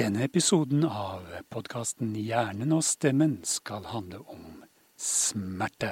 [0.00, 4.62] Denne episoden av podkasten Hjernen og stemmen skal handle om
[4.96, 5.90] smerte.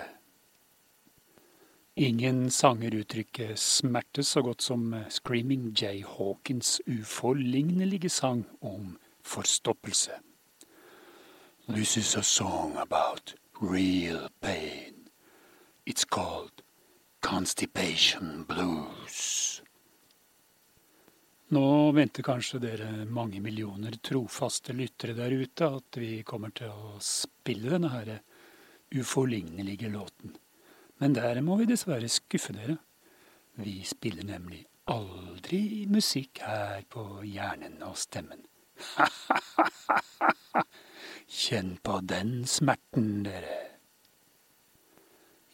[2.01, 10.17] Ingen sanger uttrykker smerte så godt som Screaming Jay Hawkins uforlignelige sang om forstoppelse.
[11.69, 15.11] This is a song about real pain.
[15.85, 16.63] It's called
[17.21, 19.58] Constipation Blues.
[21.49, 26.99] Nå venter kanskje dere mange millioner trofaste lyttere der ute at vi kommer til å
[27.01, 28.11] spille denne her
[28.93, 30.35] uforlignelige låten.
[31.01, 32.77] Men der må vi dessverre skuffe dere.
[33.65, 34.61] Vi spiller nemlig
[34.93, 38.45] aldri musikk her på hjernen og stemmen.
[41.41, 43.57] Kjenn på den smerten, dere.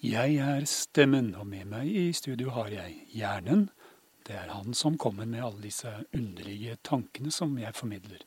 [0.03, 3.69] Jeg er stemmen, og med meg i studio har jeg hjernen
[4.25, 8.22] det er han som kommer med alle disse underlige tankene som jeg formidler.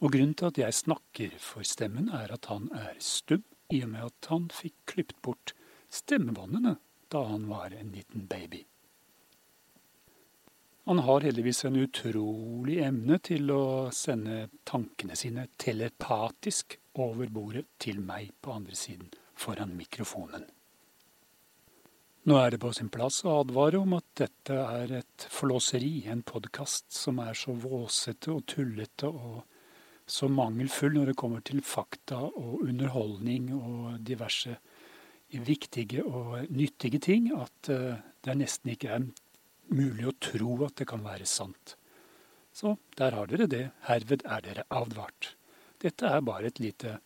[0.00, 3.92] Og grunnen til at jeg snakker for stemmen, er at han er stum, i og
[3.92, 5.52] med at han fikk klippet bort
[5.94, 6.74] stemmebåndene
[7.12, 8.64] da han var en liten baby.
[10.90, 18.00] Han har heldigvis en utrolig emne til å sende tankene sine telepatisk over bordet til
[18.02, 20.48] meg på andre siden foran mikrofonen.
[22.28, 26.20] Nå er det på sin plass å advare om at dette er et forlåseri, en
[26.20, 29.38] podkast som er så våsete og tullete og
[30.04, 34.58] så mangelfull når det kommer til fakta og underholdning og diverse
[35.32, 39.10] viktige og nyttige ting, at eh, det nesten ikke er
[39.72, 41.76] mulig å tro at det kan være sant.
[42.52, 43.66] Så der har dere det.
[43.88, 45.38] Herved er dere advart.
[45.80, 46.98] Dette er bare et lite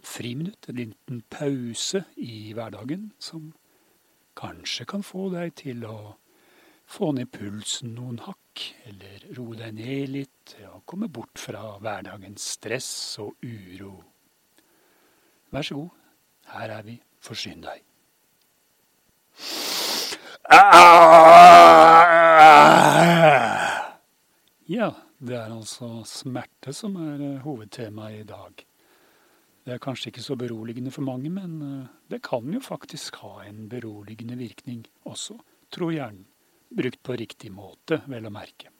[0.00, 3.50] friminutt, en liten pause i hverdagen, som
[4.42, 5.96] kanskje kan få deg til å
[6.90, 12.48] få ned pulsen noen hakk, eller roe deg ned litt og komme bort fra hverdagens
[12.56, 12.90] stress
[13.22, 13.94] og uro.
[15.52, 16.02] Vær så god,
[16.56, 17.86] her er vi, forsyn deg.
[24.72, 24.90] Ja,
[25.22, 28.66] det er altså smerte som er hovedtemaet i dag.
[29.62, 33.44] Det er kanskje ikke så beroligende for mange, men eh, det kan jo faktisk ha
[33.46, 35.38] en beroligende virkning også,
[35.70, 36.26] tror hjernen.
[36.72, 38.72] Brukt på riktig måte, vel å merke.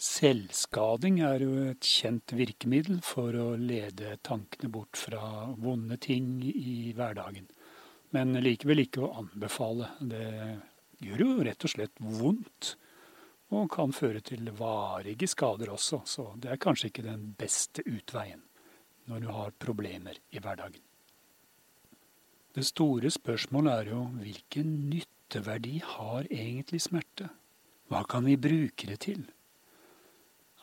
[0.00, 6.92] Selvskading er jo et kjent virkemiddel for å lede tankene bort fra vonde ting i
[6.96, 7.48] hverdagen.
[8.14, 9.90] Men likevel ikke å anbefale.
[10.00, 10.26] Det
[11.04, 12.76] gjør jo rett og slett vondt,
[13.56, 18.46] og kan føre til varige skader også, så det er kanskje ikke den beste utveien
[19.10, 20.82] når du har problemer i hverdagen.
[22.56, 27.28] Det store spørsmålet er jo hvilken nytteverdi har egentlig smerte?
[27.92, 29.26] Hva kan vi bruke det til?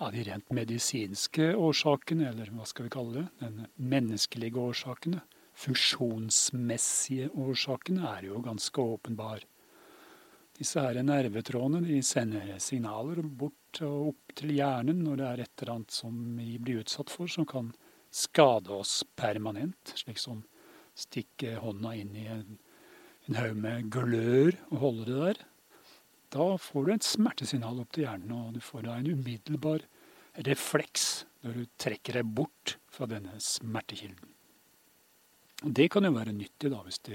[0.01, 5.21] Av de rent medisinske årsakene, eller hva skal vi kalle det, den menneskelige årsakene,
[5.53, 9.45] funksjonsmessige årsakene, er jo ganske åpenbar.
[10.57, 15.61] Disse her nervetrådene de sender signaler bort og opp til hjernen når det er et
[15.61, 17.71] eller annet som vi blir utsatt for, som kan
[18.13, 20.43] skade oss permanent, slik som
[20.97, 22.59] stikke hånda inn i en,
[23.27, 25.41] en haug med glør og holde det der.
[26.33, 29.85] Da får du et smertesignal opp til hjernen, og du får da en umiddelbar
[30.45, 34.31] refleks når du trekker deg bort fra denne smertekilden.
[35.63, 37.13] Og det kan jo være nyttig da, hvis du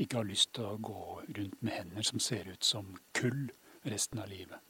[0.00, 3.48] ikke har lyst til å gå rundt med hender som ser ut som kull
[3.88, 4.60] resten av livet.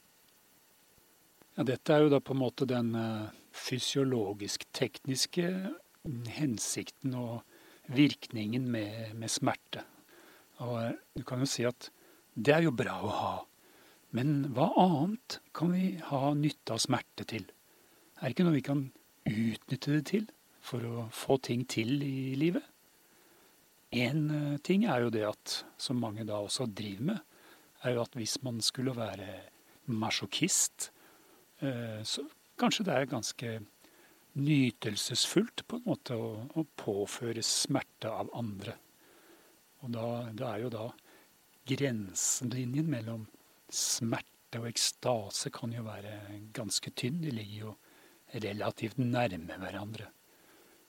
[1.56, 5.46] Ja, dette er jo da på en måte den uh, fysiologisk-tekniske
[6.36, 7.42] hensikten og
[7.90, 9.84] virkningen med, med smerte.
[10.60, 11.90] Og uh, du kan jo si at
[12.34, 13.32] det er jo bra å ha.
[14.16, 17.46] Men hva annet kan vi ha nytte av smerte til?
[18.20, 18.84] Er det ikke noe vi kan
[19.30, 20.28] utnytte det til
[20.64, 22.64] for å få ting til i livet?
[23.90, 27.20] Én uh, ting er jo det at, som mange da også driver med,
[27.82, 29.28] er jo at hvis man skulle være
[29.90, 30.90] masjokist,
[31.60, 32.24] Eh, så
[32.60, 33.52] kanskje det er ganske
[34.40, 38.76] nytelsesfullt på en måte å, å påføre smerte av andre.
[39.80, 40.86] Og da, det er jo da
[41.70, 43.26] grenselinjen mellom
[43.72, 47.20] smerte og ekstase kan jo være ganske tynn.
[47.22, 47.74] De ligger jo
[48.44, 50.10] relativt nærme hverandre.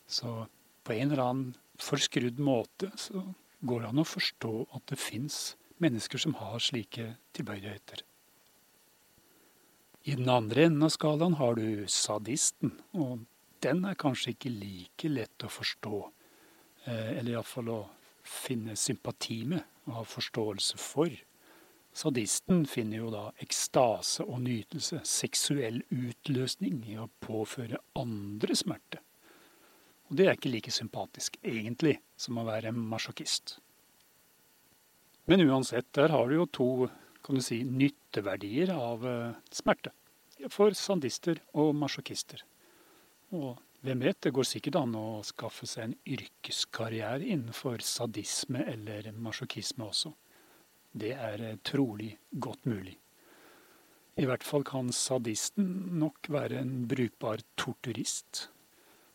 [0.06, 0.46] Så
[0.84, 3.24] på en eller annen forskrudd måte så
[3.66, 5.42] går det an å forstå at det fins
[5.82, 8.04] mennesker som har slike tilbøyeligheter.
[10.04, 13.26] I den andre enden av skalaen har du sadisten, og
[13.62, 15.98] den er kanskje ikke like lett å forstå.
[16.90, 17.82] Eh, eller iallfall å
[18.26, 21.14] finne sympati med og ha forståelse for.
[21.94, 29.02] Sadisten finner jo da ekstase og nytelse, seksuell utløsning, i å påføre andre smerte.
[30.10, 33.60] Og det er ikke like sympatisk, egentlig, som å være masjokist.
[35.30, 36.72] Men uansett, der har du jo to
[37.26, 39.94] kan du si, nytteverdier av uh, smerte.
[40.50, 42.42] For sandister og masjokister.
[43.38, 49.12] Og hvem vet, det går sikkert an å skaffe seg en yrkeskarriere innenfor sadisme eller
[49.14, 50.14] masjokisme også.
[50.92, 52.98] Det er uh, trolig godt mulig.
[54.20, 55.70] I hvert fall kan sadisten
[56.02, 58.50] nok være en brukbar torturist,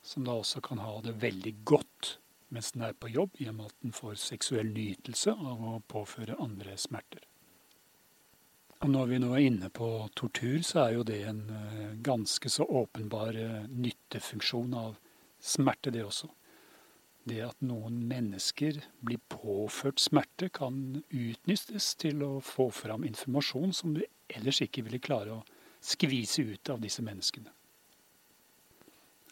[0.07, 2.17] som da også kan ha det veldig godt
[2.49, 6.77] mens den er på jobb, med at den får seksuell nytelse av å påføre andre
[6.79, 7.25] smerter.
[8.85, 9.89] Og når vi nå er inne på
[10.19, 14.99] tortur, så er jo det en eh, ganske så åpenbar eh, nyttefunksjon av
[15.41, 16.29] smerte, det også.
[17.27, 23.97] Det at noen mennesker blir påført smerte, kan utnyttes til å få fram informasjon som
[23.97, 25.45] du ellers ikke ville klare å
[25.83, 27.51] skvise ut av disse menneskene.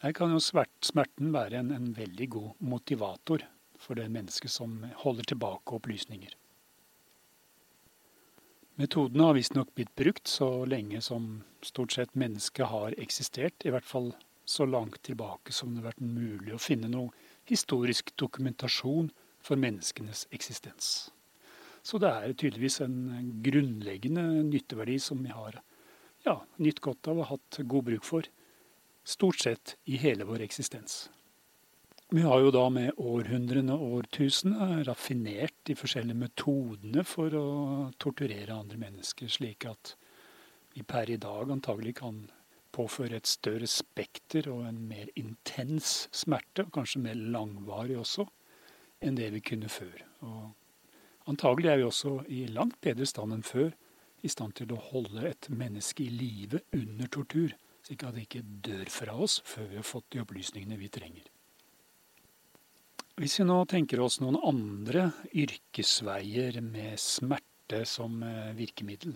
[0.01, 3.45] Her kan jo smerten være en, en veldig god motivator
[3.79, 6.33] for det mennesket som holder tilbake opplysninger.
[8.75, 13.87] Metoden har visstnok blitt brukt så lenge som stort sett mennesket har eksistert, i hvert
[13.87, 14.09] fall
[14.45, 17.13] så langt tilbake som det har vært mulig å finne noe
[17.47, 19.07] historisk dokumentasjon
[19.39, 21.09] for menneskenes eksistens.
[21.85, 25.61] Så det er tydeligvis en grunnleggende nytteverdi som vi har
[26.25, 28.27] ja, nytt godt av og hatt god bruk for
[29.07, 31.05] stort sett i hele vår eksistens.
[32.13, 37.45] Vi har jo da med århundrene og årtusenene raffinert de forskjellige metodene for å
[37.97, 39.95] torturere andre mennesker, slik at
[40.75, 42.19] vi per i dag antagelig kan
[42.75, 48.27] påføre et større spekter og en mer intens smerte, og kanskje mer langvarig også,
[49.01, 49.97] enn det vi kunne før.
[50.29, 53.71] Og antagelig er vi også i langt bedre stand enn før
[54.21, 57.55] i stand til å holde et menneske i live under tortur
[57.85, 61.25] slik at det ikke dør fra oss før vi har fått de opplysningene vi trenger.
[63.15, 69.13] Hvis vi nå tenker oss noen andre yrkesveier med smerte som eh, virkemiddel,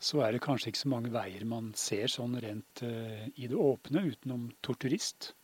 [0.00, 3.58] så er det kanskje ikke så mange veier man ser sånn rent eh, i det
[3.60, 5.34] åpne utenom torturist.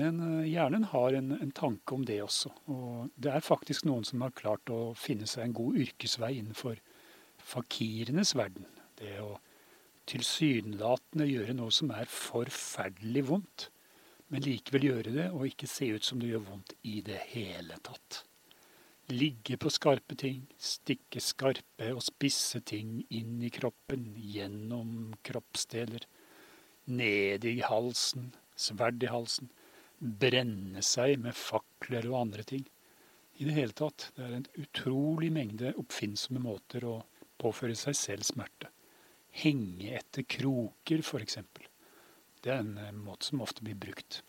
[0.00, 2.54] Men eh, hjernen har en, en, tanke om det også.
[2.72, 6.80] Og det er faktisk noen som har klart å finne seg en god yrkesvei innenfor
[7.52, 8.64] fakirenes verden.
[8.96, 9.34] Det å
[10.08, 13.68] tilsynelatende gjøre noe som er forferdelig vondt,
[14.32, 17.78] men likevel gjøre det og ikke se ut som det gjør vondt i det hele
[17.86, 18.22] tatt.
[19.12, 26.08] Ligge på skarpe ting, stikke skarpe og spisse ting inn i kroppen, gjennom kroppsdeler,
[26.90, 29.52] ned i halsen, sverd i halsen,
[29.98, 32.66] brenne seg med fakler og andre ting.
[33.38, 36.96] I det hele tatt, det er en utrolig mengde oppfinnsomme måter å
[37.38, 38.72] påføre seg selv smerte
[39.42, 41.38] henge etter kroker, f.eks.
[42.46, 44.22] Det er en eh, måte som ofte blir brukt.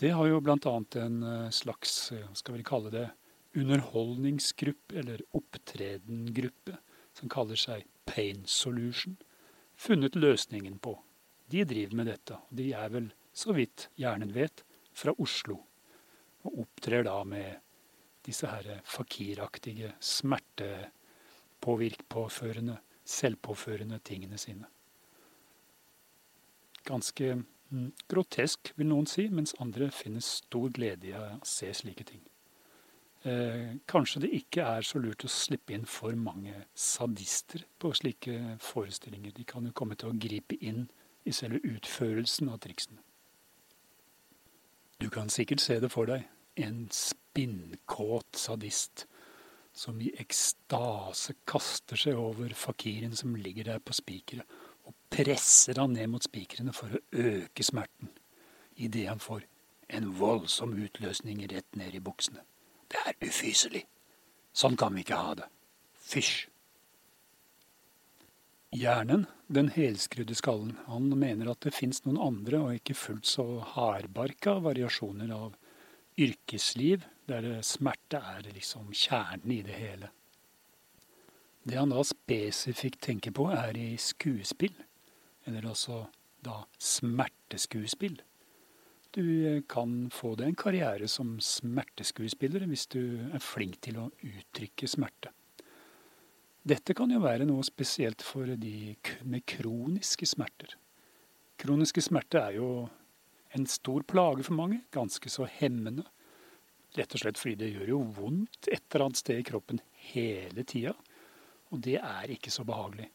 [0.00, 0.56] Det har jo bl.a.
[1.02, 3.10] en eh, slags, eh, skal vi kalle det,
[3.52, 6.78] underholdningsgruppe, eller opptredengruppe,
[7.12, 9.20] som kaller seg Pain Solution,
[9.76, 10.96] funnet løsningen på.
[11.52, 12.40] De driver med dette.
[12.40, 14.64] og De er vel, så vidt hjernen vet,
[14.96, 15.60] fra Oslo.
[16.48, 17.60] Og opptrer da med
[18.24, 24.71] disse her fakiraktige, smertepåvirkpåførende selvpåførende tingene sine.
[26.88, 27.34] Ganske
[27.70, 32.22] mm, grotesk, vil noen si, mens andre finner stor glede i å se slike ting.
[33.22, 38.56] Eh, kanskje det ikke er så lurt å slippe inn for mange sadister på slike
[38.62, 39.34] forestillinger.
[39.36, 40.88] De kan jo komme til å gripe inn
[41.24, 42.98] i selve utførelsen av triksene.
[44.98, 46.26] Du kan sikkert se det for deg.
[46.58, 49.06] En spinnkåt sadist
[49.72, 54.46] som i ekstase kaster seg over fakiren som ligger der på spikeret,
[54.88, 58.12] og presser han ned mot spikrene for å øke smerten,
[58.76, 59.44] idet han får
[59.92, 62.44] en voldsom utløsning rett ned i buksene.
[62.88, 63.84] Det er ufyselig.
[64.52, 65.48] Sånn kan vi ikke ha det.
[66.12, 66.48] Fysj.
[68.72, 73.44] Hjernen, den helskrudde skallen, han mener at det fins noen andre og ikke fullt så
[73.74, 75.58] hardbarka variasjoner av
[76.20, 80.08] yrkesliv der smerte er liksom kjernen i det hele.
[81.62, 84.74] Det han da spesifikt tenker på, er i skuespill,
[85.46, 86.06] eller altså
[86.42, 88.16] da smerteskuespill.
[89.12, 94.08] Du eh, kan få deg en karriere som smerteskuespiller hvis du er flink til å
[94.24, 95.30] uttrykke smerte.
[96.62, 98.94] Dette kan jo være noe spesielt for de
[99.26, 100.76] med kroniske smerter.
[101.60, 102.70] Kroniske smerter er jo
[103.52, 106.06] en stor plage for mange, ganske så hemmende
[106.92, 109.78] Rett og slett fordi det gjør jo vondt et eller annet sted i kroppen
[110.12, 110.92] hele tida.
[111.72, 113.08] Og det er ikke så behagelig.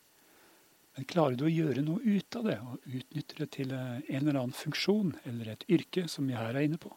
[0.98, 4.24] Men klarer du å gjøre noe ut av det, og utnytte det til eh, en
[4.24, 6.90] eller annen funksjon eller et yrke, som jeg her er inne på,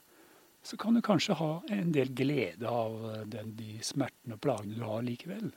[0.64, 4.78] så kan du kanskje ha en del glede av eh, den, de smertene og plagene
[4.78, 5.50] du har likevel.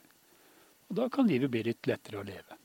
[0.92, 2.60] Og da kan livet bli litt lettere å leve.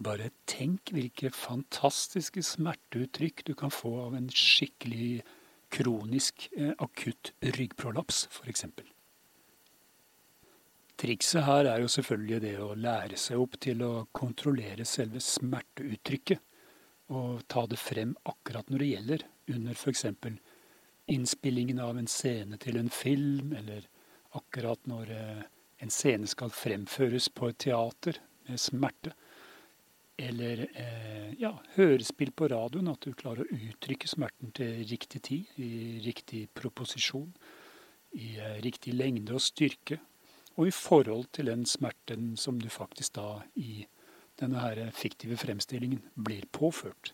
[0.00, 5.26] Bare tenk hvilke fantastiske smerteuttrykk du kan få av en skikkelig
[5.74, 8.64] kronisk eh, akutt ryggprolaps, f.eks.
[10.98, 16.40] Trikset her er jo selvfølgelig det å lære seg opp til å kontrollere selve smerteuttrykket,
[17.14, 19.22] og ta det frem akkurat når det gjelder,
[19.54, 20.04] under f.eks.
[21.14, 23.86] innspillingen av en scene til en film, eller
[24.36, 25.46] akkurat når eh,
[25.86, 29.14] en scene skal fremføres på et teater med smerte.
[30.18, 35.56] Eller eh, ja, hørespill på radioen, at du klarer å uttrykke smerten til riktig tid,
[35.62, 37.30] i riktig proposisjon,
[38.18, 40.02] i eh, riktig lengde og styrke,
[40.58, 43.86] og i forhold til den smerten som du faktisk da i
[44.40, 47.12] denne her fiktive fremstillingen blir påført.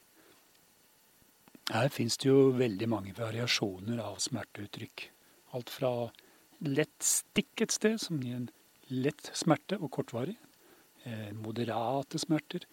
[1.72, 5.06] Her fins det jo veldig mange variasjoner av smerteuttrykk.
[5.56, 5.92] Alt fra
[6.64, 8.50] lett stikk et sted, som gir en
[8.92, 10.36] lett smerte og kortvarig,
[11.04, 12.64] eh, moderate smerter,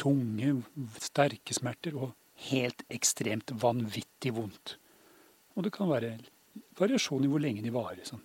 [0.00, 0.62] tunge,
[1.00, 2.14] sterke smerter og
[2.50, 4.76] helt ekstremt vanvittig vondt.
[5.56, 6.18] Og det kan være
[6.80, 8.04] variasjon i hvor lenge de varer.
[8.04, 8.24] Sånn.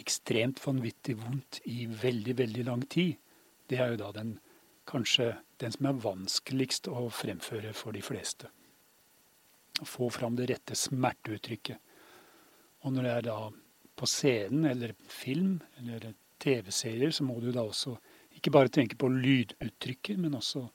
[0.00, 3.16] Ekstremt vanvittig vondt i veldig, veldig lang tid.
[3.70, 4.36] Det er jo da den,
[4.90, 5.30] kanskje
[5.62, 8.50] den som er vanskeligst å fremføre for de fleste.
[9.80, 11.78] Å få fram det rette smerteuttrykket.
[12.84, 13.38] Og når det er da
[13.94, 17.94] på scenen eller film eller TV-serier, så må du da også
[18.34, 20.66] ikke bare tenke på lyduttrykket, men også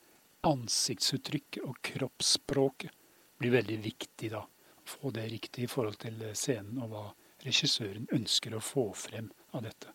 [0.48, 2.96] ansiktsuttrykket og kroppsspråket
[3.40, 4.46] blir veldig viktig da.
[4.88, 7.04] Få det riktig i forhold til scenen og hva
[7.46, 9.94] regissøren ønsker å få frem av dette.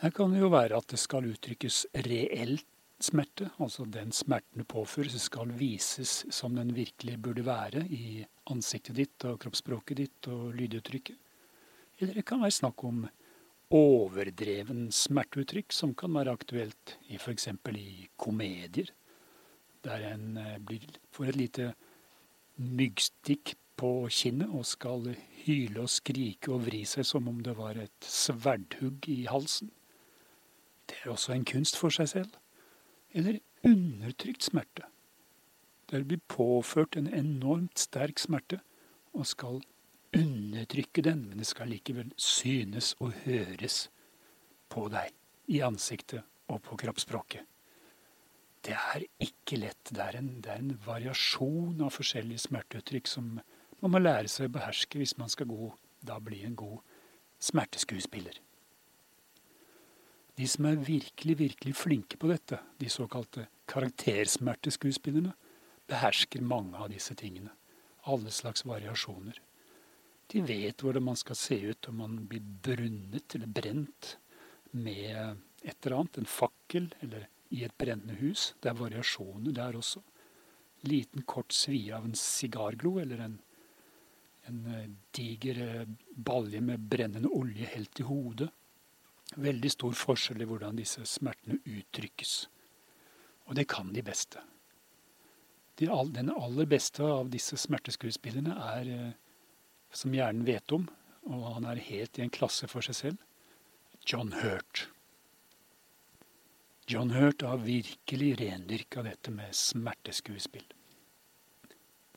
[0.00, 2.56] Her kan det jo være at det skal uttrykkes reell
[3.00, 8.96] smerte, altså den smerten du påføres, skal vises som den virkelig burde være i ansiktet
[8.96, 11.16] ditt og kroppsspråket ditt og lyduttrykket.
[12.00, 13.04] Eller det kan være snakk om
[13.76, 17.48] overdreven smerteuttrykk, som kan være aktuelt i f.eks.
[17.76, 18.90] i komedier,
[19.84, 21.68] der en eh, blir, får et lite
[22.60, 25.08] myggstikk på kinnet og skal
[25.44, 29.70] hyle og skrike og vri seg som om det var et sverdhugg i halsen.
[30.90, 32.34] Det er også en kunst for seg selv.
[33.16, 34.84] Eller undertrykt smerte,
[35.90, 38.60] der blir påført en enormt sterk smerte
[39.16, 39.62] og skal
[40.16, 43.88] undertrykke den, men det skal likevel synes og høres
[44.70, 45.10] på deg,
[45.50, 47.46] i ansiktet og på kroppsspråket.
[48.60, 49.88] Det er ikke lett.
[49.88, 53.38] Det er, en, det er en variasjon av forskjellige smerteuttrykk som
[53.80, 55.72] man må lære seg å beherske hvis man skal gå,
[56.04, 56.80] da bli en god
[57.40, 58.40] smerteskuespiller.
[60.36, 65.34] De som er virkelig, virkelig flinke på dette, de såkalte karaktersmerteskuespillerne,
[65.90, 67.52] behersker mange av disse tingene.
[68.08, 69.40] Alle slags variasjoner.
[70.30, 74.14] De vet hvordan man skal se ut om man blir brunnet eller brent
[74.70, 78.54] med et eller annet, en fakkel eller i et brennende hus.
[78.62, 80.02] Det er variasjoner der også.
[80.86, 83.40] Liten, kort svie av en sigarglo eller en,
[84.48, 88.50] en eh, diger eh, balje med brennende olje helt i hodet.
[89.36, 92.34] Veldig stor forskjell i hvordan disse smertene uttrykkes.
[93.50, 94.42] Og det kan de beste.
[95.78, 99.12] De, den aller beste av disse smerteskuespillerne er eh,
[99.92, 100.86] som hjernen vet om,
[101.30, 103.22] og han er helt i en klasse for seg selv.
[104.06, 104.88] John Hurt.
[106.90, 110.64] John Hurt har virkelig rendyrka dette med smerteskuespill.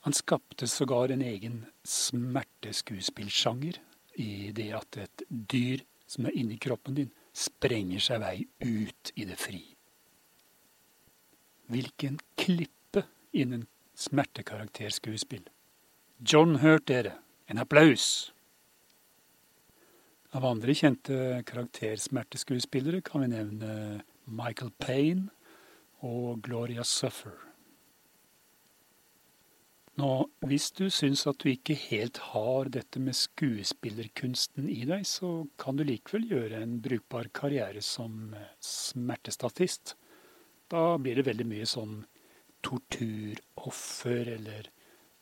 [0.04, 3.78] Han skapte sågar en egen smerteskuespillsjanger
[4.20, 9.24] i det at et dyr som er inni kroppen din, sprenger seg vei ut i
[9.24, 9.62] det fri.
[11.72, 13.64] Hvilken klippe innen
[13.96, 15.48] smertekarakterskuespill.
[16.20, 17.16] John Hurt, dere.
[17.48, 18.34] En applaus!
[20.36, 23.72] Av andre kjente karaktersmerteskuespillere kan vi nevne
[24.28, 25.30] Michael Payne
[26.04, 27.53] og Gloria Suffer.
[29.94, 30.08] Nå,
[30.42, 35.78] hvis du syns at du ikke helt har dette med skuespillerkunsten i deg, så kan
[35.78, 39.94] du likevel gjøre en brukbar karriere som smertestatist.
[40.72, 42.00] Da blir det veldig mye sånn
[42.66, 44.72] torturoffer eller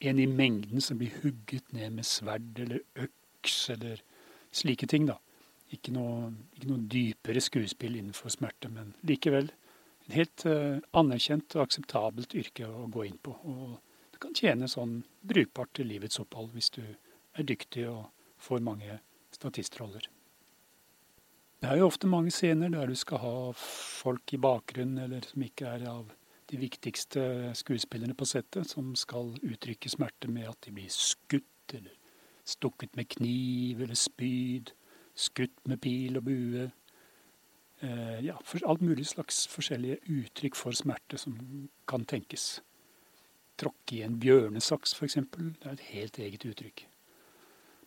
[0.08, 4.00] en i mengden som blir hugget ned med sverd eller øks eller
[4.56, 5.18] slike ting, da.
[5.72, 9.52] Ikke noe, ikke noe dypere skuespill innenfor smerte, men likevel
[10.06, 13.36] et helt uh, anerkjent og akseptabelt yrke å gå inn på.
[13.46, 13.76] Og
[14.22, 18.08] kan tjene sånn brukbart til livets opphold hvis du er dyktig og
[18.42, 18.98] får mange
[19.34, 20.08] statistroller.
[21.62, 25.44] Det er jo ofte mange scener der du skal ha folk i bakgrunnen, eller som
[25.46, 26.08] ikke er av
[26.50, 27.22] de viktigste
[27.54, 31.94] skuespillerne på settet, som skal uttrykke smerte med at de blir skutt, eller
[32.44, 34.72] stukket med kniv eller spyd,
[35.14, 36.66] skutt med pil og bue.
[37.82, 38.34] Eh, ja,
[38.66, 41.38] alt mulig slags forskjellige uttrykk for smerte som
[41.88, 42.58] kan tenkes.
[43.62, 45.20] Tråkke i en bjørnesaks, f.eks.
[45.30, 46.86] Det er et helt eget uttrykk.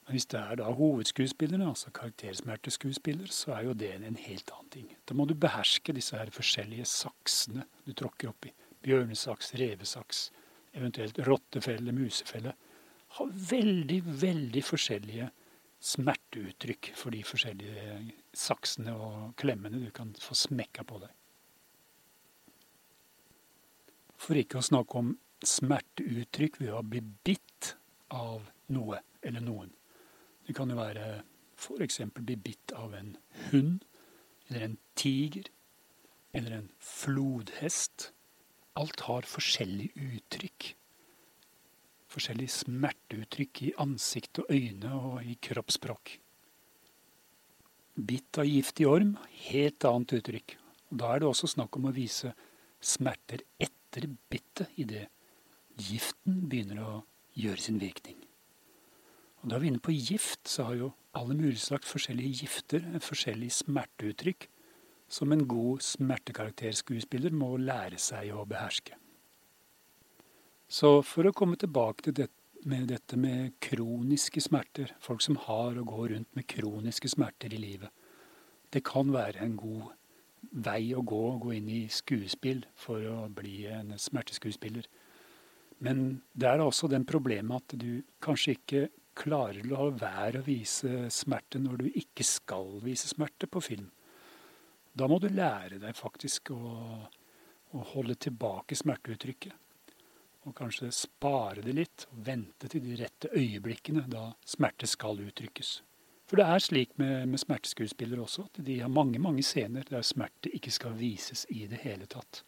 [0.06, 4.70] Men hvis det er da hovedskuespillerne, altså karaktersmerteskuespiller, så er jo det en helt annen
[4.72, 4.92] ting.
[5.10, 8.54] Da må du beherske disse her forskjellige saksene du tråkker opp i.
[8.86, 10.28] Bjørnesaks, revesaks,
[10.78, 12.54] eventuelt rottefelle, musefelle.
[13.18, 15.32] Har veldig, veldig forskjellige
[15.86, 17.98] smerteuttrykk for de forskjellige
[18.38, 21.12] saksene og klemmene du kan få smekka på deg.
[24.22, 25.16] For ikke å snakke om
[25.50, 27.76] smerteuttrykk ved å bli bitt
[28.14, 29.72] av noe eller noen.
[30.46, 31.24] Det kan jo være
[31.56, 32.02] f.eks.
[32.14, 33.16] bli bitt av en
[33.50, 33.86] hund,
[34.48, 35.50] eller en tiger,
[36.36, 38.12] eller en flodhest.
[38.76, 40.74] Alt har forskjellig uttrykk.
[42.12, 46.20] Forskjellig smerteuttrykk i ansikt og øyne og i kroppsspråk.
[47.96, 49.16] Bitt av giftig orm,
[49.48, 50.58] helt annet uttrykk.
[50.92, 52.34] Da er det også snakk om å vise
[52.84, 55.08] smerter etter bittet, idet
[55.78, 56.94] giften begynner å
[57.36, 58.18] gjøre sin virkning.
[59.44, 62.86] Og Da er vi inne på gift, så har jo alle mulige slags forskjellige gifter
[63.00, 64.48] forskjellig smerteuttrykk
[65.08, 68.96] som en god smertekarakterskuespiller må lære seg å beherske.
[70.68, 72.32] Så for å komme tilbake til det,
[72.66, 77.62] med dette med kroniske smerter, folk som har og går rundt med kroniske smerter i
[77.62, 77.92] livet,
[78.74, 79.94] det kan være en god
[80.66, 84.88] vei å gå, å gå inn i skuespill for å bli en smerteskuespiller.
[85.84, 90.46] Men det er også den problemet at du kanskje ikke klarer å la være å
[90.46, 93.90] vise smerte når du ikke skal vise smerte på film.
[94.96, 96.60] Da må du lære deg faktisk å,
[97.76, 99.62] å holde tilbake smerteuttrykket.
[100.46, 105.80] Og kanskje spare det litt, og vente til de rette øyeblikkene da smerte skal uttrykkes.
[106.30, 110.06] For det er slik med, med smerteskuespillere også, at de har mange mange scener der
[110.06, 112.44] smerte ikke skal vises i det hele tatt.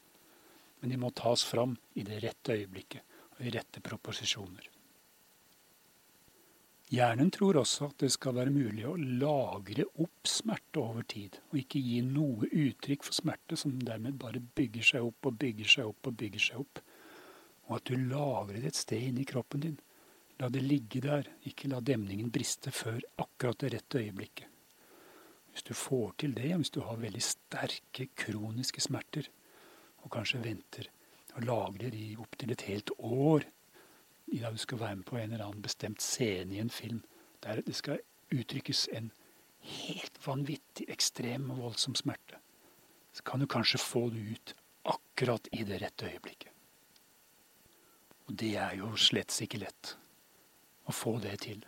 [0.81, 4.71] Men de må tas fram i det rette øyeblikket og i rette proposisjoner.
[6.87, 11.59] Hjernen tror også at det skal være mulig å lagre opp smerte over tid, og
[11.59, 15.89] ikke gi noe uttrykk for smerte som dermed bare bygger seg opp og bygger seg
[15.89, 16.79] opp og bygger seg opp.
[17.67, 19.75] Og at du lagrer det et sted inni kroppen din.
[20.39, 24.47] La det ligge der, ikke la demningen briste før akkurat det rette øyeblikket.
[25.51, 29.27] Hvis du får til det, hvis du har veldig sterke kroniske smerter,
[30.05, 30.87] og kanskje venter
[31.37, 33.45] og lagrer i opptil et helt år
[34.27, 37.03] i dag du skal være med på en eller annen bestemt scene i en film
[37.43, 38.01] der det skal
[38.33, 39.11] uttrykkes en
[39.67, 42.39] helt vanvittig, ekstrem og voldsom smerte,
[43.13, 44.53] så kan du kanskje få det ut
[44.87, 46.51] akkurat i det rette øyeblikket.
[48.27, 49.95] Og det er jo slett ikke lett
[50.87, 51.63] å få det til.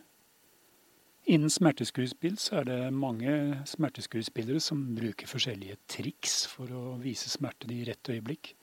[1.30, 3.32] Innen smerteskuespill så er det mange
[3.70, 8.56] smerteskuespillere som bruker forskjellige triks for å vise smerte i rett øyeblikk.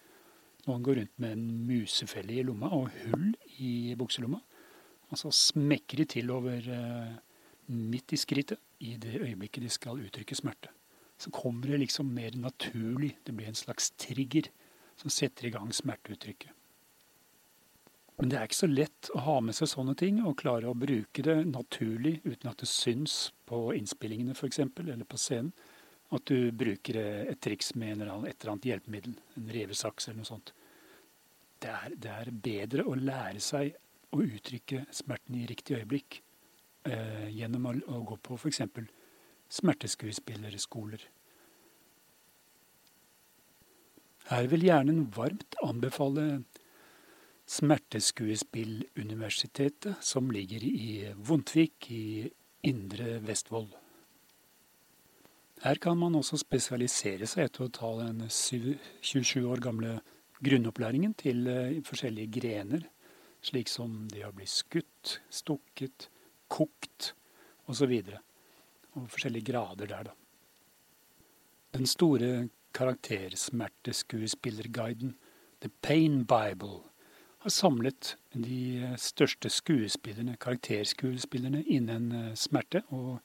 [0.67, 3.31] Noen går rundt med en musefelle i lomma og hull
[3.63, 4.41] i bukselomma.
[5.07, 7.13] Og så smekker de til over eh,
[7.71, 10.73] midt i skrittet i det øyeblikket de skal uttrykke smerte.
[11.17, 13.15] Så kommer det liksom mer naturlig.
[13.25, 14.51] Det blir en slags trigger
[14.99, 16.51] som setter i gang smerteuttrykket.
[18.17, 20.77] Men det er ikke så lett å ha med seg sånne ting og klare å
[20.79, 25.53] bruke det naturlig uten at det syns på innspillingene f.eks., eller på scenen.
[26.15, 30.53] At du bruker et triks med et eller annet hjelpemiddel, en revesaks eller noe sånt.
[31.59, 33.75] Det er, det er, bedre å lære seg
[34.15, 36.21] å uttrykke smerten i riktig øyeblikk
[36.87, 38.61] eh, gjennom å, å, gå på f.eks.
[39.59, 41.09] smerteskuespillerskoler.
[44.27, 46.43] Her vil hjernen varmt anbefale
[47.47, 52.27] Smerteskuespilluniversitetet, som ligger i Vondtvik i
[52.67, 53.86] Indre Vestfold.
[55.65, 60.01] Her kan man også spesialisere seg etter å ta den 27 år gamle
[60.45, 62.83] grunnopplæringen til eh, forskjellige grener,
[63.45, 66.09] slik som det å bli skutt, stukket,
[66.53, 67.15] kokt
[67.67, 67.93] osv.
[67.93, 68.19] Og, så
[68.97, 70.15] og forskjellige grader der, da.
[71.77, 75.11] Den store karaktersmerteskuespillerguiden
[75.61, 76.81] The Pain Bible
[77.45, 82.83] har samlet de største skuespillerne, karakterskuespillerne innen eh, smerte.
[82.89, 83.21] og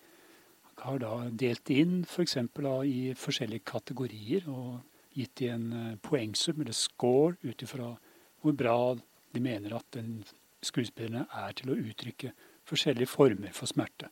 [0.82, 2.38] har da delt inn f.eks.
[2.56, 4.80] For i forskjellige kategorier og
[5.16, 7.94] gitt de en eh, poengsum, eller score, ut ifra
[8.42, 8.78] hvor bra
[9.32, 10.22] de mener at den
[10.66, 12.32] skuespillerne er til å uttrykke
[12.68, 14.10] forskjellige former for smerte.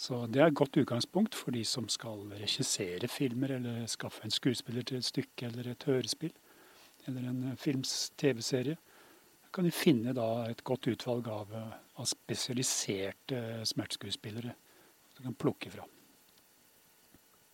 [0.00, 4.32] Så det er et godt utgangspunkt for de som skal regissere filmer, eller skaffe en
[4.32, 6.32] skuespiller til et stykke eller et hørespill,
[7.08, 8.78] eller en eh, films TV-serie.
[9.40, 14.54] Da kan de finne et godt utvalg av, eh, av spesialiserte smerteskuespillere
[15.20, 15.84] du kan plukke fra.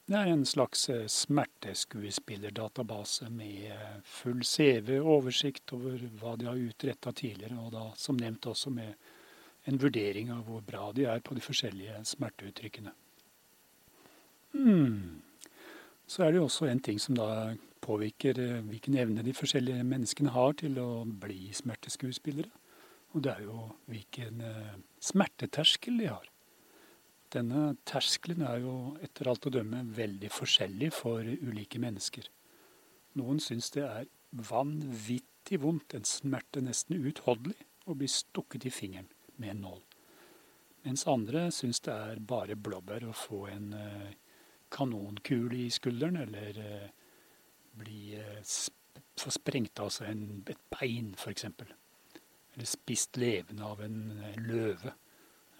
[0.06, 3.72] Det er en slags eh, smerteskuespillerdatabase med
[4.06, 8.94] full CV, oversikt over hva de har utretta tidligere, og da som nevnt også med
[9.66, 12.94] en vurdering av hvor bra de er på de forskjellige smerteuttrykkene.
[14.54, 15.26] Hmm.
[16.06, 19.82] Så er det jo også en ting som da påvirker eh, hvilken evne de forskjellige
[19.90, 22.54] menneskene har til å bli smerteskuespillere.
[23.18, 26.30] Og det er jo hvilken eh, smerteterskel de har.
[27.34, 32.28] Denne terskelen er jo etter alt å dømme veldig forskjellig for ulike mennesker.
[33.18, 39.10] Noen syns det er vanvittig vondt, en smerte nesten uutholdelig, å bli stukket i fingeren
[39.38, 39.82] med en nål.
[40.86, 44.12] Mens andre syns det er bare blåbær å få en eh,
[44.74, 46.90] kanonkule i skulderen, eller eh,
[47.78, 48.42] bli eh,
[49.18, 51.48] få sprengt av seg en, et bein, f.eks.
[52.54, 53.98] Eller spist levende av en
[54.46, 54.94] løve.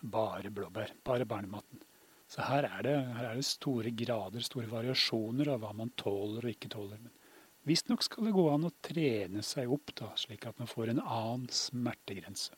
[0.07, 0.93] Bare blåbær.
[1.05, 1.83] Bare barnematen.
[2.31, 6.43] Så her er, det, her er det store grader, store variasjoner av hva man tåler
[6.47, 6.99] og ikke tåler.
[6.99, 7.13] Men
[7.67, 11.03] visstnok skal det gå an å trene seg opp, da, slik at man får en
[11.05, 12.55] annen smertegrense.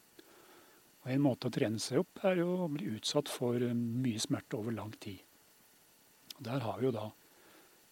[1.04, 4.20] Og En måte å trene seg opp er jo å bli utsatt for eh, mye
[4.20, 5.20] smerte over lang tid.
[6.38, 7.06] Og Der har vi jo da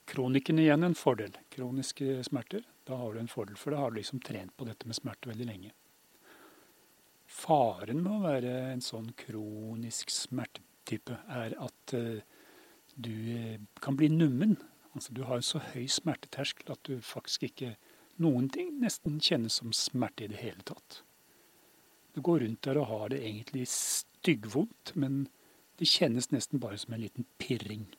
[0.07, 1.37] kronikken igjen en fordel.
[1.53, 2.65] Kroniske smerter.
[2.87, 5.29] Da har du en fordel, for da har du liksom trent på dette med smerte
[5.29, 5.73] veldig lenge.
[7.27, 12.23] Faren med å være en sånn kronisk smertetype er at uh,
[12.97, 14.57] du eh, kan bli nummen.
[14.95, 17.75] Altså Du har en så høy smerteterskel at du faktisk ikke
[18.23, 21.03] noen ting nesten kjennes som smerte i det hele tatt.
[22.17, 25.27] Du går rundt der og har det egentlig styggvondt, men
[25.77, 27.91] det kjennes nesten bare som en liten pirring.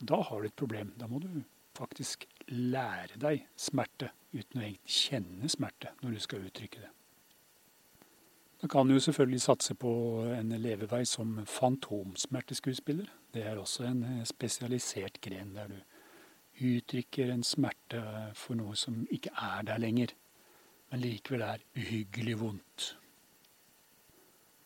[0.00, 0.94] Da har du et problem.
[0.96, 1.42] Da må du
[1.76, 6.90] faktisk lære deg smerte uten å egentlig kjenne smerte når du skal uttrykke det.
[8.62, 9.90] Da kan jo selvfølgelig satse på
[10.38, 13.08] en levevei som fantomsmerteskuespiller.
[13.34, 15.80] Det er også en spesialisert gren der du
[16.62, 18.02] uttrykker en smerte
[18.38, 20.12] for noe som ikke er der lenger,
[20.92, 22.92] men likevel er uhyggelig vondt.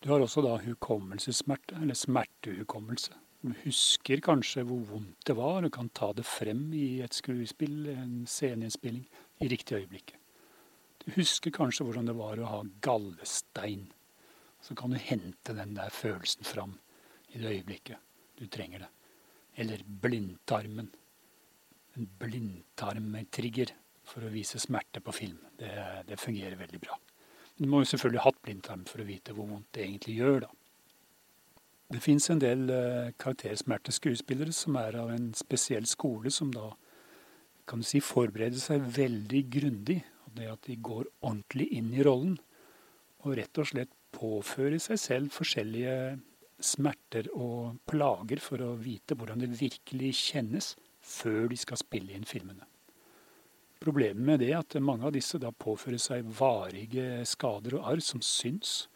[0.05, 3.17] Du har også da hukommelsessmerte, eller smertehukommelse.
[3.43, 7.89] Du husker kanskje hvor vondt det var, og kan ta det frem i et skuespill,
[7.95, 9.09] en sceneinnspilling,
[9.41, 10.19] i riktig øyeblikk.
[11.15, 13.87] Husker kanskje hvordan det var å ha gallestein.
[14.63, 16.75] Så kan du hente den der følelsen fram
[17.31, 18.03] i det øyeblikket
[18.37, 18.93] du trenger det.
[19.63, 20.91] Eller blindtarmen.
[21.97, 23.73] En blindtarmtrigger
[24.07, 25.39] for å vise smerte på film.
[25.59, 25.71] Det,
[26.09, 26.99] det fungerer veldig bra.
[27.57, 30.43] Du må jo selvfølgelig ha hatt blindtarm for å vite hvor vondt det egentlig gjør,
[30.45, 30.51] da.
[31.87, 32.67] Det fins en del
[33.23, 36.73] karaktersmerteskuespillere karaktersmerte som er av en spesiell skole, som da
[37.67, 40.01] kan du si forbereder seg veldig grundig.
[40.37, 42.37] Det at de går ordentlig inn i rollen
[43.25, 45.97] og rett og slett påfører seg selv forskjellige
[46.63, 52.27] smerter og plager for å vite hvordan det virkelig kjennes før de skal spille inn
[52.29, 52.65] filmene.
[53.83, 58.03] Problemet med det er at mange av disse da påfører seg varige skader og arr
[58.03, 58.87] som syns,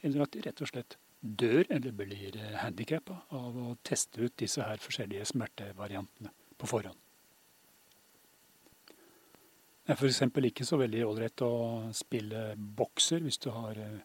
[0.00, 4.64] eller at de rett og slett dør eller blir handikappa av å teste ut disse
[4.64, 6.96] her forskjellige smertevariantene på forhånd.
[9.84, 10.22] Det er f.eks.
[10.50, 11.52] ikke så veldig ålreit å
[11.96, 14.02] spille bokser hvis du har eh,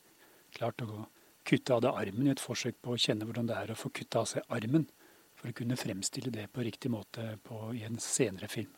[0.56, 1.06] klart å
[1.46, 3.92] kutte av deg armen i et forsøk på å kjenne hvordan det er å få
[3.94, 4.88] kutta av seg armen,
[5.36, 8.72] for å kunne fremstille det på riktig måte på, i en senere film.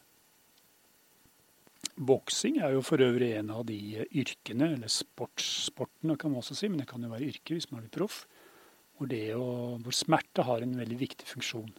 [1.97, 6.69] Boksing er jo for øvrig en av de yrkene, eller sportssportene kan man også si,
[6.69, 8.25] men det kan jo være yrke hvis man blir proff,
[8.97, 9.13] hvor,
[9.81, 11.71] hvor, smerte har en veldig viktig funksjon.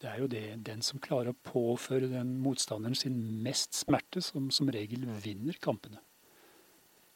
[0.00, 4.50] Det er jo det, den som klarer å påføre den motstanderen sin mest smerte, som
[4.52, 6.02] som regel vinner kampene.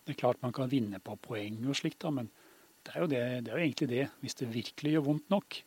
[0.04, 2.30] Det er klart man kan vinne på poeng og slikt, da, men
[2.86, 4.06] det er, det, det er jo egentlig det.
[4.22, 5.60] Hvis det virkelig gjør vondt nok,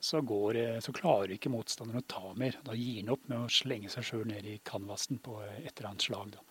[0.00, 2.58] så, går, så, klarer ikke motstanderen å ta mer.
[2.66, 5.90] Da gir han opp med å slenge seg sjøl ned i canvasen på et eller
[5.92, 6.34] annet slag.
[6.34, 6.42] Da.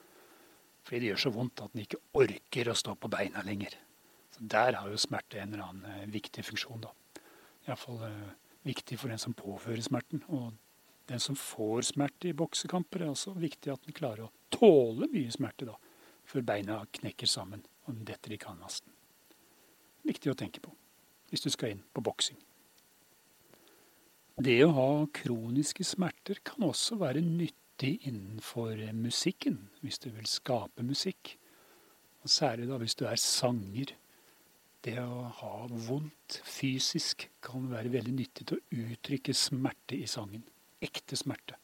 [0.87, 3.77] Fordi det gjør så vondt at han ikke orker å stå på beina lenger.
[4.35, 6.83] Så Der har jo smerte en eller annen eh, viktig funksjon.
[6.83, 6.91] da.
[7.67, 8.35] Iallfall eh,
[8.67, 10.23] viktig for den som påfører smerten.
[10.27, 10.53] Og
[11.07, 15.31] den som får smerte i boksekamper, er også viktig at den klarer å tåle mye
[15.33, 15.77] smerte da,
[16.27, 18.91] før beina knekker sammen og den detter i kanvasten.
[20.07, 20.73] Viktig å tenke på
[21.27, 22.37] hvis du skal inn på boksing.
[24.37, 30.85] Det å ha kroniske smerter kan også være nyttig innenfor musikken, hvis du vil skape
[30.85, 31.33] musikk.
[32.21, 33.95] Og særlig da hvis du er sanger.
[34.87, 35.53] Det å ha
[35.87, 40.45] vondt fysisk kan være veldig nyttig til å uttrykke smerte i sangen.
[40.83, 41.57] Ekte smerte.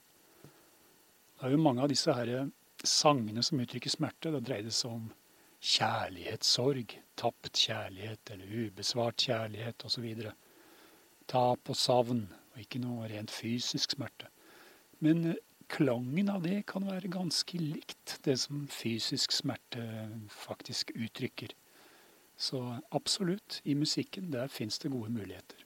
[0.43, 2.49] Det er jo mange av disse her
[2.83, 4.31] sangene som uttrykker smerte.
[4.33, 5.09] Da dreier det seg om
[5.63, 10.07] kjærlighetssorg, tapt kjærlighet eller ubesvart kjærlighet osv.
[11.31, 14.27] Tap og savn, og ikke noe rent fysisk smerte.
[15.03, 15.39] Men eh,
[15.71, 19.83] klangen av det kan være ganske likt det som fysisk smerte
[20.31, 21.55] faktisk uttrykker.
[22.38, 22.60] Så
[22.91, 25.60] absolutt, i musikken der fins det gode muligheter.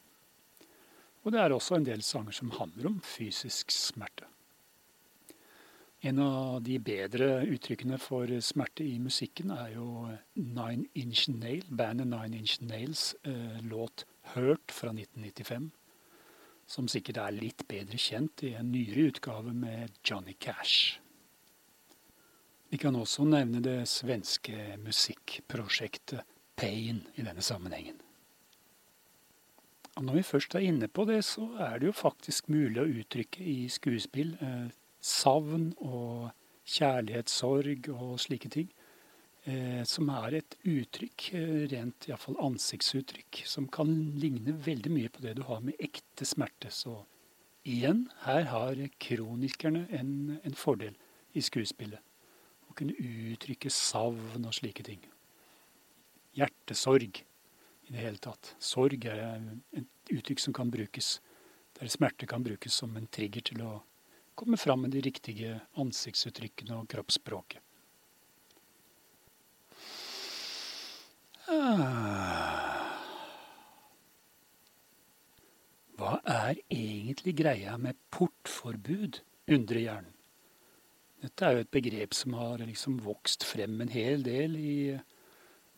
[1.24, 4.28] Og det er også en del sanger som handler om fysisk smerte.
[6.06, 9.88] En av de bedre uttrykkene for smerte i musikken er jo
[10.38, 15.72] Nine Inch Nail, bandet Nine Inch Nails eh, låt 'Hurt' fra 1995.
[16.68, 21.00] Som sikkert er litt bedre kjent i en nyere utgave med Johnny Cash.
[22.70, 28.02] Vi kan også nevne det svenske musikkprosjektet pain i denne sammenhengen.
[29.98, 32.90] Og når vi først er inne på det, så er det jo faktisk mulig å
[33.02, 34.68] uttrykke i skuespill eh,
[35.02, 36.30] savn og
[36.70, 38.70] kjærlighetssorg og slike ting.
[39.48, 43.90] Eh, som er et uttrykk, eh, rent iallfall ansiktsuttrykk, som kan
[44.22, 46.70] ligne veldig mye på det du har med ekte smerte.
[46.70, 47.00] Så
[47.66, 50.94] igjen, her har kronikerne en, en fordel
[51.34, 52.04] i skuespillet.
[52.70, 55.02] Å kunne uttrykke savn og slike ting
[56.38, 57.22] hjertesorg
[57.88, 58.54] i det hele tatt.
[58.60, 59.22] Sorg er
[59.78, 61.18] et uttrykk som kan brukes,
[61.80, 63.78] der smerte kan brukes som en trigger til å
[64.38, 67.64] komme fram med de riktige ansiktsuttrykkene og kroppsspråket.
[71.48, 72.78] Ah.
[75.98, 80.14] Hva er egentlig greia med portforbud, undrer hjernen.
[81.24, 84.74] Dette er jo et begrep som har liksom vokst frem en hel del i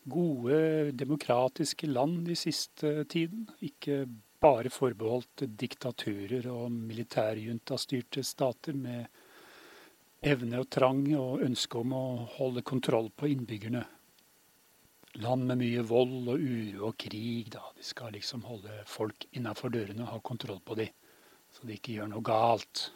[0.08, 3.48] gode, demokratiske land i siste tiden.
[3.60, 4.04] Ikke
[4.40, 9.06] bare forbeholdt diktaturer og militærjuntastyrte stater med
[10.24, 12.04] evne og trang og ønske om å
[12.38, 13.82] holde kontroll på innbyggerne.
[15.20, 17.64] Land med mye vold og uro og krig, da.
[17.76, 20.92] De skal liksom holde folk innafor dørene og ha kontroll på dem,
[21.50, 22.90] så de ikke gjør noe galt.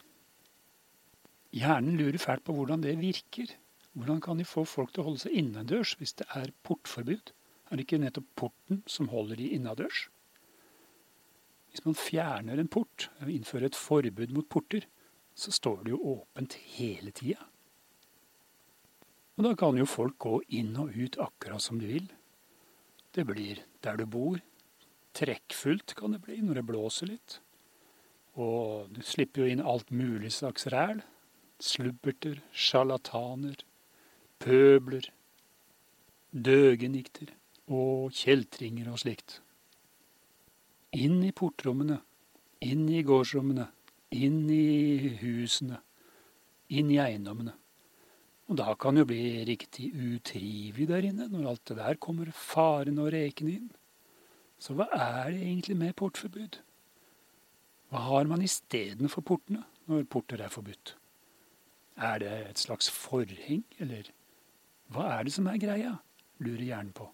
[1.55, 3.51] Hjernen lurer fælt på hvordan det virker.
[3.95, 7.31] Hvordan kan de få folk til å holde seg innendørs hvis det er portforbud?
[7.71, 10.09] Er det ikke nettopp porten som holder de innendørs?
[11.71, 14.87] Hvis man fjerner en port, og innfører et forbud mot porter,
[15.35, 17.49] så står det jo åpent hele tida.
[19.35, 22.07] Og da kan jo folk gå inn og ut akkurat som de vil.
[23.15, 24.39] Det blir der du bor.
[25.15, 27.39] Trekkfullt kan det bli når det blåser litt.
[28.39, 31.03] Og du slipper jo inn alt mulig slags ræl.
[31.63, 33.63] Slubberter, sjarlataner,
[34.43, 35.09] pøbler,
[36.35, 37.33] døgenikter
[37.71, 39.41] og kjeltringer og slikt.
[40.95, 42.01] Inn i portrommene,
[42.63, 43.67] inn i gårdsrommene,
[44.15, 45.81] inn i husene,
[46.71, 47.55] inn i eiendommene.
[48.51, 52.29] Og da kan det jo bli riktig utrivelig der inne, når alt det der kommer
[52.37, 53.71] farende og rekende inn.
[54.61, 56.61] Så hva er det egentlig med portforbud?
[57.91, 60.95] Hva har man istedenfor portene når porter er forbudt?
[61.97, 64.11] Er det et slags forheng, eller
[64.93, 65.97] hva er det som er greia?
[66.45, 67.07] lurer hjernen på.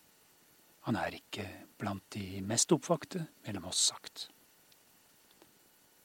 [0.88, 1.44] Han er ikke
[1.78, 4.28] blant de mest oppvakte, mellom oss sagt.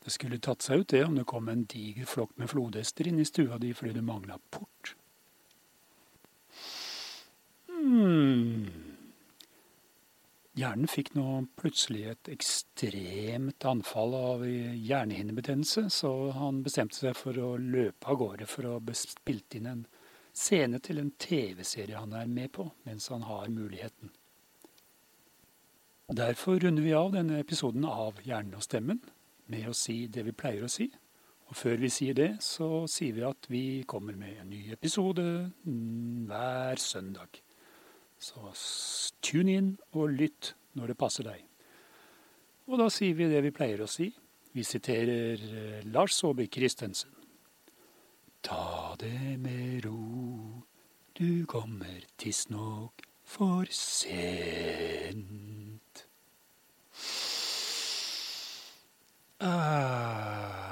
[0.05, 3.21] Det skulle tatt seg ut det om det kom en diger flokk med flodhester inn
[3.23, 4.93] i stua di fordi du mangla port.
[7.71, 8.67] Hmm.
[10.55, 11.25] Hjernen fikk nå
[11.59, 18.47] plutselig et ekstremt anfall av hjernehinnebetennelse, så han bestemte seg for å løpe av gårde
[18.47, 19.83] for å spilt inn en
[20.35, 24.11] scene til en TV-serie han er med på, mens han har muligheten.
[26.15, 28.99] Derfor runder vi av denne episoden av Hjernen og stemmen
[29.49, 30.89] med å si det vi pleier å si.
[31.45, 35.25] Og før vi sier det, så sier vi at vi kommer med en ny episode
[35.65, 37.41] hver søndag.
[38.21, 38.53] Så
[39.25, 41.43] tune inn og lytt når det passer deg.
[42.65, 44.09] Og da sier vi det vi pleier å si.
[44.55, 47.11] Vi siterer eh, Lars Saabye Christensen.
[48.45, 50.61] Ta det med ro,
[51.17, 54.85] du kommer tidsnok for sent.
[59.39, 60.64] Ah.